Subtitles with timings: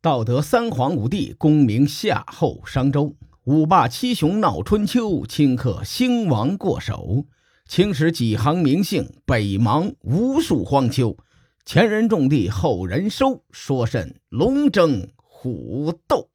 [0.00, 7.26] 道德三皇五帝，功名夏后商周；五霸七雄闹春秋，顷刻兴亡过手。
[7.66, 11.16] 青史几行名姓，北邙无数荒丘。
[11.64, 16.30] 前人种地，后人收，说甚龙争虎斗？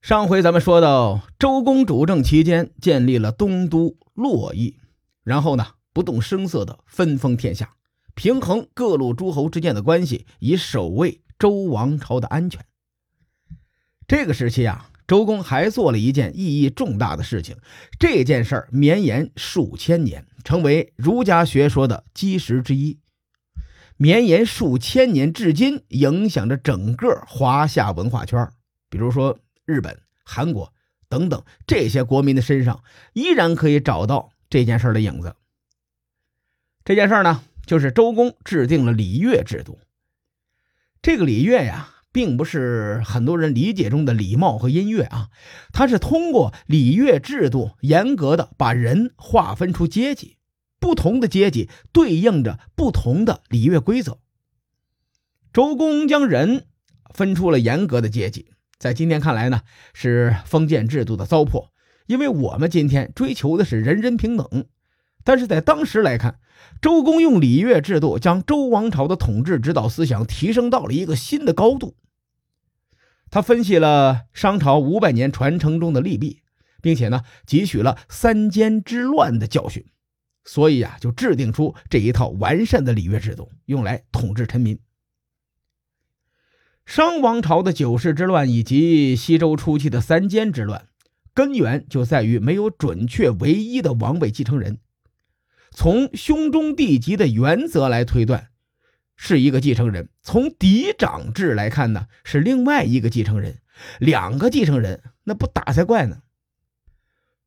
[0.00, 4.76] 上回咱们说到，周公主政期间，建立了东都洛邑，
[5.24, 7.72] 然后呢，不动声色的分封天下。
[8.16, 12.64] 平衡各路诸侯之间的关系，以守卫周王朝的安全。
[14.08, 17.58] 这个时期啊，周公还做了一件意义重大的事情，
[17.98, 22.98] 这件事儿绵延数千年，成为儒家学说的基石之一。
[23.98, 28.50] 绵延数千年，至今影响着整个华夏文化圈。
[28.88, 30.72] 比如说日本、韩国
[31.10, 35.36] 等等这些国民的身上，依然可以找到这件事的影子。
[36.82, 37.42] 这件事呢？
[37.66, 39.78] 就是周公制定了礼乐制度。
[41.02, 45.28] 这个礼乐呀，并不是很多人理解中的礼貌和音乐啊，
[45.72, 50.36] 它是通过礼乐制度严格的把人划分出阶级，
[50.80, 54.18] 不同的阶级对应着不同的礼乐规则。
[55.52, 56.66] 周公将人
[57.14, 59.62] 分出了严格的阶级，在今天看来呢，
[59.94, 61.68] 是封建制度的糟粕，
[62.06, 64.66] 因为我们今天追求的是人人平等。
[65.26, 66.38] 但是在当时来看，
[66.80, 71.96] 周公用礼乐制度将周王朝的统治指导思想提升到了一个新的高度。
[73.28, 76.42] 他分析了商朝五百年传承中的利弊，
[76.80, 79.84] 并且呢汲取了三监之乱的教训，
[80.44, 84.78] 所以啊就制定出这一套完善的礼乐制度，用来统治臣民。
[86.84, 90.86] 商王朝的九世之乱以及西周初期的三监之乱，
[91.34, 94.78] 根源就在于没有准确唯一的王位继承人。
[95.76, 98.48] 从兄终弟及的原则来推断，
[99.14, 103.58] 是一个继承人；从嫡长制来看呢，是另外一个继承人。
[104.00, 106.22] 两个继承人，那不打才怪呢。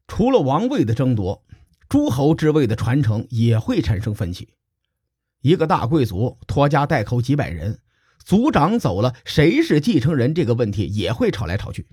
[0.08, 1.44] 除了王位的争夺，
[1.90, 4.50] 诸侯之位的传承也会产生分歧。
[5.42, 7.80] 一个大贵族拖家带口几百人，
[8.24, 10.36] 族长走了，谁是继承人？
[10.36, 11.88] 这个问题也会吵来吵去。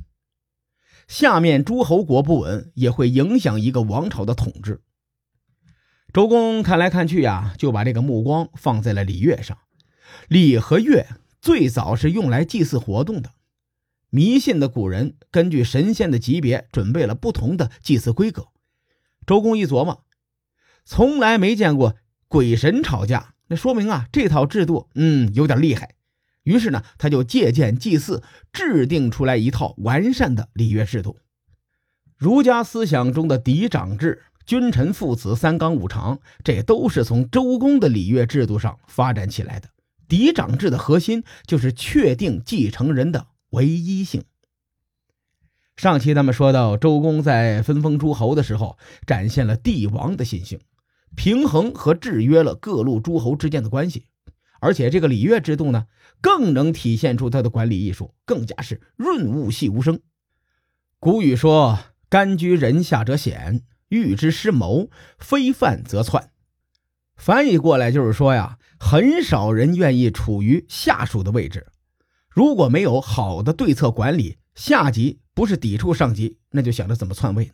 [1.09, 4.83] 下面诸侯国不稳，也会影响一个王朝的统治。
[6.16, 9.59] 周公看来看去呀，就把这个目光放在了礼乐上。
[10.28, 11.06] 礼和乐
[11.43, 13.34] 最早是用来祭祀活动的。
[14.09, 18.47] 迷信的古人根据神仙的级别准备了不同的祭祀规格。
[19.27, 20.06] 周公一琢磨，
[20.87, 21.97] 从来没见过
[22.28, 25.97] 鬼神吵架，那说明啊这套制度嗯有点厉害。
[26.44, 28.22] 于是呢，他就借鉴祭祀，
[28.54, 31.19] 制定出来一套完善的礼乐制度。
[32.16, 34.22] 儒家思想中的嫡长制。
[34.47, 39.69] 君臣父子三纲五常，这都是从周公的礼乐制度上发展起来的。
[40.07, 44.23] 嫡长制的核心就是确定继承人的唯一性。
[45.77, 50.61] 上期咱们说到，周公在分封诸侯的时候，展现了帝王的心性，
[51.17, 54.07] 平衡和制约了各路诸侯之间的关系。
[54.61, 55.87] 而且这个礼乐制度呢，
[56.21, 60.01] 更能体现出他的管理艺术，更加是润物细无声。
[60.99, 61.78] 古语说
[62.09, 66.31] ：“甘居人下者险。”欲之失谋，非犯则篡。
[67.17, 71.67] 翻译过来就是说呀，很少人愿意处于下属的位置。
[72.29, 77.53] 如果没有好的对策管理，下级不是抵触上级，那就想着怎么篡位呢？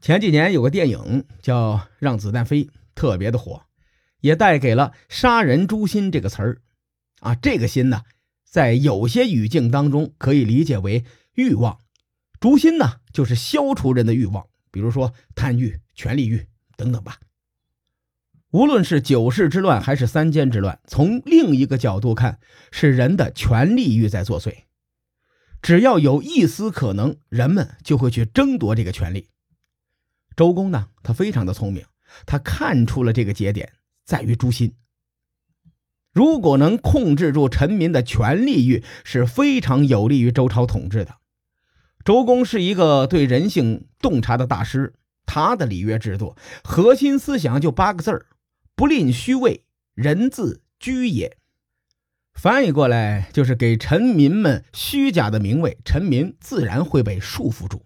[0.00, 2.64] 前几年有个电影叫《让子弹飞》，
[2.94, 3.62] 特别的火，
[4.20, 6.60] 也带给了“杀人诛心”这个词儿。
[7.20, 8.02] 啊，这个心呢，
[8.44, 11.04] 在有些语境当中可以理解为
[11.34, 11.78] 欲望，
[12.40, 14.46] 诛心呢，就是消除人的欲望。
[14.74, 17.20] 比如说贪欲、权力欲等等吧。
[18.50, 22.40] 无论是九世之乱还是三监之乱，从另一个角度看，
[22.72, 24.52] 是人的权力欲在作祟。
[25.62, 29.28] 只要有一丝可能，人们就会去争夺这个权利。
[30.34, 31.84] 周公呢，他非常的聪明，
[32.26, 33.74] 他看出了这个节点
[34.04, 34.74] 在于诛心。
[36.12, 41.16] 如果能控制住臣民的权力欲，是非常有利于周朝统治的。
[42.04, 44.92] 周公是一个对人性洞察的大师，
[45.24, 48.26] 他的礼乐制度核心思想就八个字儿：
[48.76, 49.64] 不吝虚位，
[49.94, 51.38] 人自居也。
[52.34, 57.84] 翻译过来就是给臣民们虚假的名位，臣民自然会被束缚住。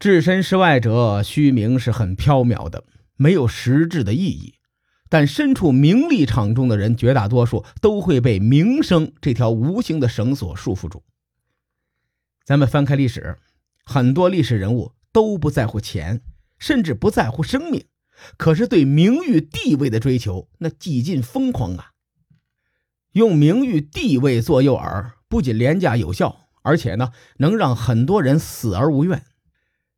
[0.00, 2.82] 置身事外者，虚名是很缥缈的，
[3.16, 4.54] 没有实质的意义。
[5.08, 11.04] 但身处名利场中的人，绝大多数都会被名声这条无形的绳索束缚住。
[12.50, 13.38] 咱们翻开历史，
[13.84, 16.20] 很多历史人物都不在乎钱，
[16.58, 17.84] 甚至不在乎生命，
[18.36, 21.92] 可是对名誉地位的追求那几近疯狂啊！
[23.12, 29.22] 用名誉地位做诱饵，不仅廉价有效，而且呢，能让很多人死而无怨。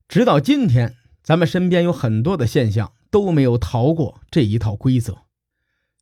[0.07, 5.23] 直到今天，咱们身边有很多的现象都没有逃过这一套规则。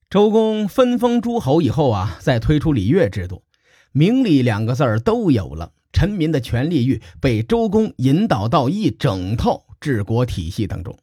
[0.09, 3.45] 周公分封诸侯以后啊，再推出礼乐制度，
[3.93, 5.75] 名利两个字儿都有了。
[5.93, 10.99] 臣民的权利欲被周公引导到一整套治国体系当中。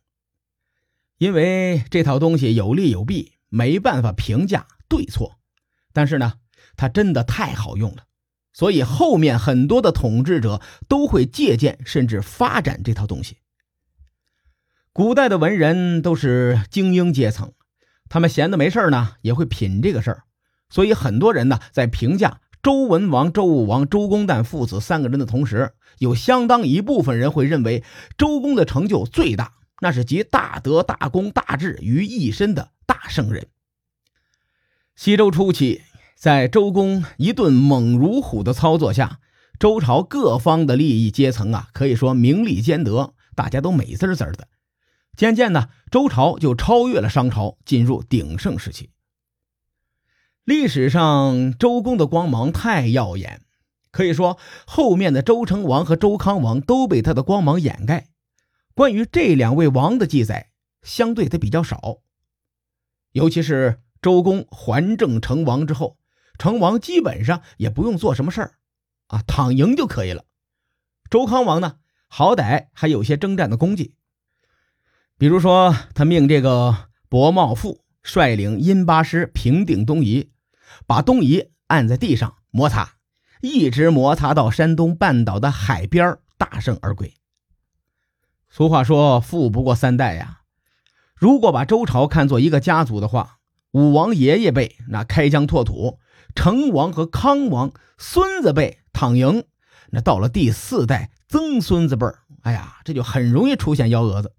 [1.17, 5.39] 因为这套东西有利有弊，没办法评价对错，
[5.91, 6.33] 但是呢，
[6.75, 8.03] 它真的太好用了，
[8.53, 13.37] 所以后面很多的统治者都会借鉴甚至发展这套东西。
[14.93, 17.53] 古代的文人都是精英阶层，
[18.09, 20.23] 他们闲的没事呢，也会品这个事儿，
[20.69, 27.83] 所以很多人呢在评价周文王、周武王、周公旦父子三个人的同时，有相当一部分人会认为
[28.17, 29.53] 周公的成就最大。
[29.79, 33.47] 那是集大德、大功、大智于一身的大圣人。
[34.95, 35.83] 西周初期，
[36.15, 39.19] 在周公一顿猛如虎的操作下，
[39.59, 44.47] 周朝各方的利益阶层啊，可以说名利兼得，大家都美滋滋的。
[45.15, 48.89] 渐渐的，周朝就超越了商朝，进入鼎盛时期。
[50.47, 53.41] 历史上，周公的光芒太耀眼，
[53.91, 58.07] 可以说后面的周成王和周康王都被他的光芒掩盖。
[58.73, 60.51] 关于这两位王的记载，
[60.81, 61.97] 相对的比较少。
[63.11, 65.97] 尤其是周公还政成王之后，
[66.39, 68.51] 成王基本上也不用做什么事儿，
[69.07, 70.23] 啊，躺赢就可以了。
[71.09, 73.95] 周康王呢，好歹还有些征战的功绩，
[75.17, 80.29] 比如说他命这个伯茂父率领殷八师平定东夷，
[80.85, 82.93] 把东夷按在地上摩擦，
[83.41, 87.13] 一直摩擦到山东半岛的海边，大胜而归。
[88.49, 90.41] 俗话说“富不过三代”呀。
[91.15, 93.37] 如果把周朝看作一个家族的话，
[93.71, 95.99] 武王爷爷辈那开疆拓土，
[96.35, 99.43] 成王和康王孙子辈躺赢，
[99.89, 102.05] 那到了第四代曾孙子辈
[102.43, 104.33] 哎呀，这就很容易出现幺蛾子。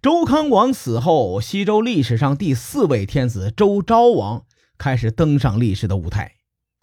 [0.00, 4.44] 周康王死后，西周历史上第四位天子周昭王
[4.78, 6.36] 开始登上历史的舞台，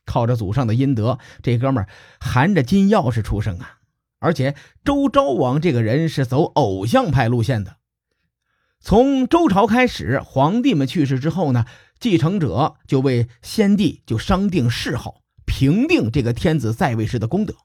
[0.06, 1.88] 靠着祖上的阴德，这哥们
[2.20, 3.80] 含着金钥匙出生啊。
[4.20, 7.78] 而且周昭王这个人是走偶像派路线的。
[8.80, 11.66] 从周朝开始，皇帝们去世之后呢，
[12.00, 17.56] 继承者就为先帝就商定谥号，评定这个天子在位时的功德。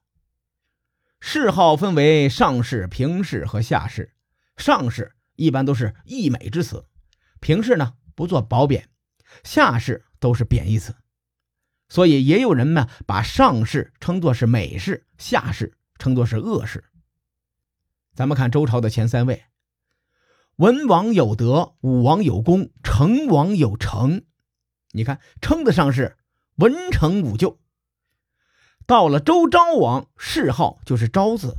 [1.21, 4.13] 谥号分为上谥、平谥和下谥。
[4.57, 6.85] 上谥一般都是溢美之词，
[7.41, 8.89] 平谥呢不做褒贬，
[9.45, 10.95] 下谥都是贬义词。
[11.89, 15.75] 所以也有人呢把上士称作是美士，下士。
[15.99, 16.85] 称作是恶士。
[18.15, 19.45] 咱们看周朝的前三位：
[20.57, 24.25] 文王有德，武王有功，成王有成。
[24.93, 26.17] 你看，称得上是
[26.55, 27.61] 文成武就。
[28.87, 31.59] 到了周昭王，谥号就是昭字。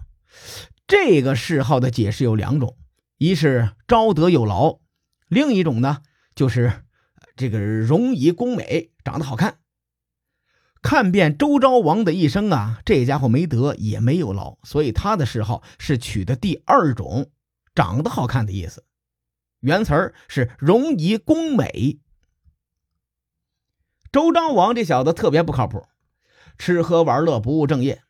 [0.87, 2.75] 这个谥号的解释有两种：
[3.17, 4.79] 一是昭德有劳，
[5.27, 6.01] 另一种呢
[6.33, 6.83] 就是
[7.41, 9.61] 这个容仪恭美，长得好看。
[10.83, 17.31] 看遍周昭王的一生啊，这家伙没德也没有劳，所以他的谥号是取的第二种，
[17.73, 18.85] 长得好看的意思。
[19.61, 21.99] 原词儿是容仪恭美。
[24.11, 25.87] 周昭王这小子特别不靠谱，
[26.59, 28.03] 吃喝玩乐不务正业。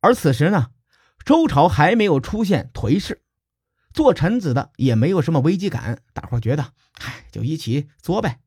[0.00, 0.70] 而此时呢，
[1.26, 3.22] 周朝还没有出现颓势，
[3.94, 8.40] 做臣子的也没有什么危机感，大伙觉得，嗨，就一起作呗。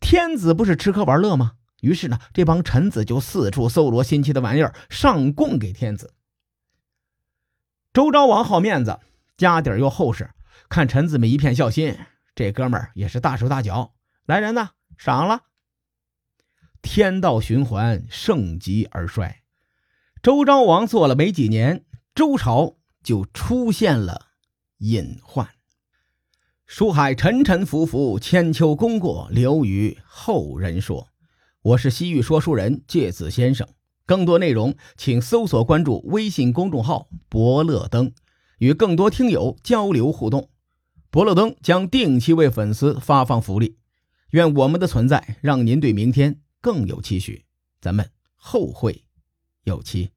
[0.00, 1.54] 天子不是吃喝玩乐吗？
[1.80, 6.14] 于是呢，这帮臣子就四处搜罗新奇的玩意儿上供给天子。
[7.92, 9.00] 周昭王好面子，
[9.36, 10.30] 家底又厚实，
[10.68, 11.98] 看臣子们一片孝心，
[12.36, 13.94] 这哥们儿也是大手大脚，
[14.26, 15.42] 来人呐，赏了。
[16.82, 19.42] 天道循环，盛极而衰。
[20.22, 24.27] 周昭王做了没几年，周朝就出现了
[24.78, 25.48] 隐患。
[26.66, 31.08] 书海沉沉浮浮，千秋功过留于后人说。
[31.62, 33.66] 我是西域说书人介子先生，
[34.06, 38.12] 更多内容请搜索关注微信公众号“伯乐灯”，
[38.58, 40.50] 与更多听友交流互动。
[41.10, 43.78] 伯乐灯将定期为粉丝发放福利，
[44.30, 47.44] 愿我们的存在让您对明天更有期许。
[47.80, 49.04] 咱们后会
[49.64, 50.10] 有期。